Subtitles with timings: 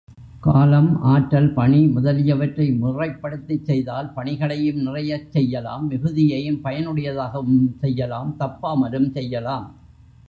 [0.41, 9.67] காலம், ஆற்றல், பணி முதலியவற்றை முறைப்படுத்திச் செய்தால், பணிகளையும் நிறைய செய்யலாம் மிகுதியும் பயனுடையதாகவும் செய்யலாம் தப்பாமலும் செய்யலாம்.